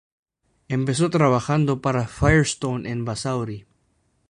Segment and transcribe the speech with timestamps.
[0.67, 3.67] Empezó trabajando para Firestone en Basauri.